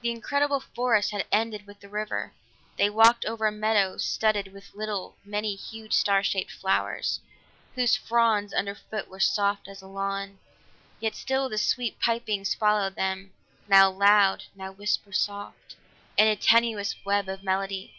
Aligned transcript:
The 0.00 0.10
incredible 0.10 0.58
forest 0.58 1.12
had 1.12 1.24
ended 1.30 1.68
with 1.68 1.78
the 1.78 1.88
river; 1.88 2.32
they 2.78 2.90
walked 2.90 3.24
over 3.24 3.46
a 3.46 3.52
meadow 3.52 3.96
studded 3.96 4.52
with 4.52 4.74
little, 4.74 5.16
many 5.24 5.54
hued, 5.54 5.92
star 5.92 6.24
shaped 6.24 6.50
flowers, 6.50 7.20
whose 7.76 7.94
fronds 7.94 8.52
underfoot 8.52 9.06
were 9.06 9.20
soft 9.20 9.68
as 9.68 9.80
a 9.80 9.86
lawn. 9.86 10.40
Yet 10.98 11.14
still 11.14 11.48
the 11.48 11.58
sweet 11.58 12.00
pipings 12.00 12.56
followed 12.56 12.96
them, 12.96 13.34
now 13.68 13.88
loud, 13.88 14.42
now 14.56 14.72
whisper 14.72 15.12
soft, 15.12 15.76
in 16.16 16.26
a 16.26 16.34
tenuous 16.34 16.96
web 17.04 17.28
of 17.28 17.44
melody. 17.44 17.94